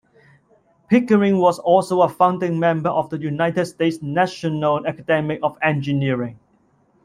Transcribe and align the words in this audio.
Pickering 0.89 1.37
was 1.37 1.59
also 1.59 2.01
a 2.01 2.09
founding 2.09 2.57
member 2.57 2.89
of 2.89 3.11
the 3.11 3.19
United 3.19 3.67
States 3.67 4.01
National 4.01 4.83
Academy 4.87 5.37
of 5.41 5.59
Engineering. 5.61 6.39